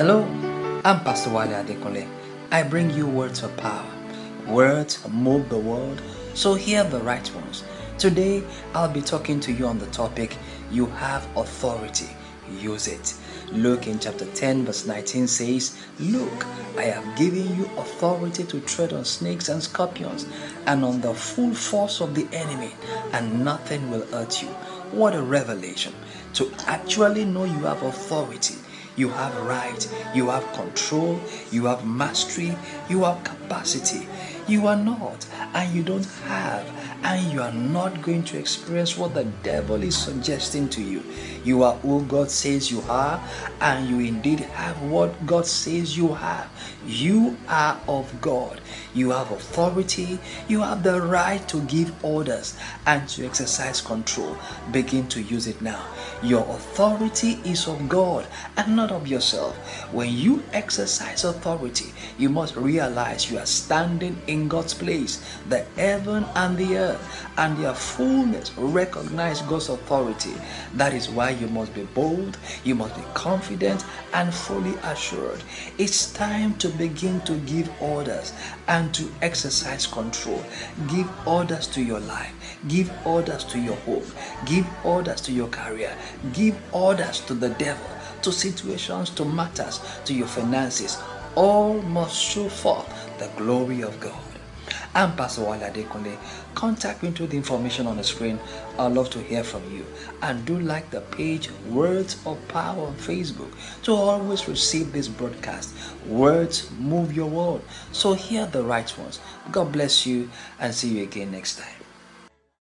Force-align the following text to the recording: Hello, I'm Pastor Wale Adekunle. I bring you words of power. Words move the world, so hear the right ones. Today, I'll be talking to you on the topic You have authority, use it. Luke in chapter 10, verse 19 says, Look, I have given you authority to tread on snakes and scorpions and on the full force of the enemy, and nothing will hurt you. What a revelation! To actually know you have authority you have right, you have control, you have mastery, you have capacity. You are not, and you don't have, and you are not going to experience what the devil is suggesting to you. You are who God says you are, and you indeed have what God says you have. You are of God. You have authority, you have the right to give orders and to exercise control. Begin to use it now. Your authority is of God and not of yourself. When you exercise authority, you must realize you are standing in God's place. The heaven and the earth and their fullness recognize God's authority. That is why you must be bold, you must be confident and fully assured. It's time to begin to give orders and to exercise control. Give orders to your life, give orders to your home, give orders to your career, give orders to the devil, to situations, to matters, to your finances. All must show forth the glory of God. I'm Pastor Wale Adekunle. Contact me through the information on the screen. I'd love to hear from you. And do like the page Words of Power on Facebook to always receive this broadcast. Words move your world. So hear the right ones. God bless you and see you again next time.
Hello, 0.00 0.22
I'm 0.82 1.04
Pastor 1.04 1.28
Wale 1.28 1.52
Adekunle. 1.62 2.08
I 2.50 2.62
bring 2.62 2.88
you 2.88 3.06
words 3.06 3.42
of 3.42 3.54
power. 3.58 3.84
Words 4.46 5.06
move 5.10 5.50
the 5.50 5.58
world, 5.58 6.00
so 6.32 6.54
hear 6.54 6.84
the 6.84 7.00
right 7.00 7.30
ones. 7.34 7.64
Today, 7.98 8.42
I'll 8.72 8.88
be 8.88 9.02
talking 9.02 9.40
to 9.40 9.52
you 9.52 9.66
on 9.66 9.78
the 9.78 9.88
topic 9.88 10.38
You 10.72 10.86
have 10.86 11.28
authority, 11.36 12.08
use 12.58 12.88
it. 12.88 13.12
Luke 13.52 13.86
in 13.88 13.98
chapter 13.98 14.24
10, 14.24 14.64
verse 14.64 14.86
19 14.86 15.26
says, 15.26 15.76
Look, 15.98 16.46
I 16.78 16.84
have 16.84 17.18
given 17.18 17.54
you 17.54 17.66
authority 17.76 18.44
to 18.44 18.60
tread 18.60 18.94
on 18.94 19.04
snakes 19.04 19.50
and 19.50 19.62
scorpions 19.62 20.26
and 20.64 20.82
on 20.82 21.02
the 21.02 21.12
full 21.12 21.52
force 21.52 22.00
of 22.00 22.14
the 22.14 22.26
enemy, 22.32 22.72
and 23.12 23.44
nothing 23.44 23.90
will 23.90 24.06
hurt 24.06 24.40
you. 24.40 24.48
What 24.92 25.14
a 25.14 25.20
revelation! 25.20 25.92
To 26.34 26.50
actually 26.66 27.26
know 27.26 27.44
you 27.44 27.66
have 27.66 27.82
authority 27.82 28.54
you 29.00 29.08
have 29.08 29.34
right, 29.46 29.88
you 30.14 30.28
have 30.28 30.44
control, 30.52 31.18
you 31.50 31.64
have 31.64 31.86
mastery, 31.86 32.54
you 32.90 33.02
have 33.04 33.24
capacity. 33.24 34.06
You 34.50 34.66
are 34.66 34.74
not, 34.74 35.28
and 35.54 35.72
you 35.72 35.84
don't 35.84 36.04
have, 36.26 36.66
and 37.04 37.32
you 37.32 37.40
are 37.40 37.52
not 37.52 38.02
going 38.02 38.24
to 38.24 38.36
experience 38.36 38.98
what 38.98 39.14
the 39.14 39.22
devil 39.44 39.80
is 39.80 39.96
suggesting 39.96 40.68
to 40.70 40.82
you. 40.82 41.04
You 41.44 41.62
are 41.62 41.76
who 41.76 42.04
God 42.06 42.32
says 42.32 42.68
you 42.68 42.82
are, 42.88 43.22
and 43.60 43.88
you 43.88 44.00
indeed 44.00 44.40
have 44.40 44.82
what 44.82 45.24
God 45.24 45.46
says 45.46 45.96
you 45.96 46.14
have. 46.14 46.50
You 46.84 47.38
are 47.46 47.80
of 47.86 48.20
God. 48.20 48.60
You 48.92 49.10
have 49.10 49.30
authority, 49.30 50.18
you 50.48 50.62
have 50.62 50.82
the 50.82 51.00
right 51.00 51.46
to 51.48 51.62
give 51.62 52.04
orders 52.04 52.58
and 52.86 53.08
to 53.10 53.24
exercise 53.24 53.80
control. 53.80 54.36
Begin 54.72 55.06
to 55.08 55.22
use 55.22 55.46
it 55.46 55.62
now. 55.62 55.86
Your 56.24 56.40
authority 56.40 57.40
is 57.44 57.68
of 57.68 57.88
God 57.88 58.26
and 58.56 58.74
not 58.74 58.90
of 58.90 59.06
yourself. 59.06 59.56
When 59.92 60.12
you 60.12 60.42
exercise 60.52 61.24
authority, 61.24 61.92
you 62.18 62.30
must 62.30 62.56
realize 62.56 63.30
you 63.30 63.38
are 63.38 63.46
standing 63.46 64.20
in 64.26 64.39
God's 64.48 64.74
place. 64.74 65.22
The 65.48 65.60
heaven 65.76 66.24
and 66.34 66.56
the 66.56 66.76
earth 66.76 67.26
and 67.36 67.56
their 67.56 67.74
fullness 67.74 68.52
recognize 68.56 69.42
God's 69.42 69.68
authority. 69.68 70.34
That 70.74 70.92
is 70.92 71.08
why 71.08 71.30
you 71.30 71.46
must 71.48 71.74
be 71.74 71.84
bold, 71.94 72.38
you 72.64 72.74
must 72.74 72.96
be 72.96 73.02
confident 73.14 73.84
and 74.12 74.32
fully 74.32 74.74
assured. 74.84 75.42
It's 75.78 76.12
time 76.12 76.54
to 76.58 76.68
begin 76.68 77.20
to 77.22 77.36
give 77.40 77.70
orders 77.80 78.32
and 78.68 78.92
to 78.94 79.10
exercise 79.22 79.86
control. 79.86 80.44
Give 80.88 81.08
orders 81.26 81.66
to 81.68 81.82
your 81.82 82.00
life, 82.00 82.32
give 82.68 82.90
orders 83.04 83.44
to 83.44 83.58
your 83.58 83.76
home, 83.76 84.06
give 84.46 84.66
orders 84.84 85.20
to 85.22 85.32
your 85.32 85.48
career, 85.48 85.96
give 86.32 86.56
orders 86.72 87.20
to 87.22 87.34
the 87.34 87.50
devil, 87.50 87.86
to 88.22 88.32
situations, 88.32 89.10
to 89.10 89.24
matters, 89.24 89.80
to 90.04 90.14
your 90.14 90.26
finances. 90.26 90.98
All 91.34 91.80
must 91.82 92.16
show 92.16 92.48
forth 92.48 92.88
the 93.18 93.28
glory 93.36 93.82
of 93.82 93.98
God. 94.00 94.29
I'm 94.92 95.14
Pastor 95.14 95.42
Wale 95.42 95.60
Adekunle. 95.60 96.18
Contact 96.56 97.04
me 97.04 97.12
through 97.12 97.28
the 97.28 97.36
information 97.36 97.86
on 97.86 97.96
the 97.96 98.02
screen. 98.02 98.40
I'd 98.76 98.90
love 98.90 99.08
to 99.10 99.20
hear 99.20 99.44
from 99.44 99.62
you. 99.72 99.86
And 100.20 100.44
do 100.44 100.58
like 100.58 100.90
the 100.90 101.00
page 101.00 101.48
Words 101.68 102.20
of 102.26 102.36
Power 102.48 102.88
on 102.88 102.94
Facebook 102.96 103.52
to 103.84 103.92
always 103.92 104.48
receive 104.48 104.92
this 104.92 105.06
broadcast. 105.06 105.76
Words 106.08 106.68
move 106.80 107.12
your 107.12 107.28
world. 107.28 107.62
So 107.92 108.14
hear 108.14 108.46
the 108.46 108.64
right 108.64 108.98
ones. 108.98 109.20
God 109.52 109.70
bless 109.70 110.06
you 110.06 110.28
and 110.58 110.74
see 110.74 110.98
you 110.98 111.04
again 111.04 111.30
next 111.30 111.60
time. 111.60 111.80